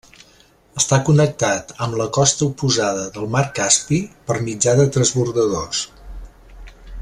[0.81, 3.99] Està connectat amb la costa oposada del mar Caspi
[4.31, 5.85] per mitjà de transbordadors.